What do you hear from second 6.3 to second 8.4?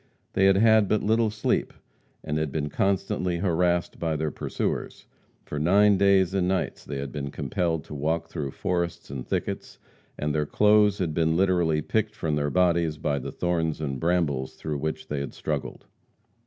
and nights they had been compelled to walk